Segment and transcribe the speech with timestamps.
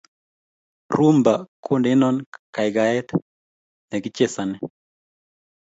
[0.93, 1.33] rhumba
[1.65, 3.07] kondeno kakaikaet
[3.89, 4.57] nekichesani